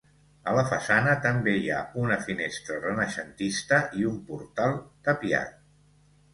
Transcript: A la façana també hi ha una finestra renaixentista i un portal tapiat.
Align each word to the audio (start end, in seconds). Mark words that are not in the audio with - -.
A 0.51 0.53
la 0.59 0.61
façana 0.69 1.13
també 1.25 1.53
hi 1.57 1.69
ha 1.73 1.83
una 2.05 2.17
finestra 2.29 2.79
renaixentista 2.87 3.81
i 4.01 4.09
un 4.15 4.19
portal 4.33 4.77
tapiat. 5.11 5.57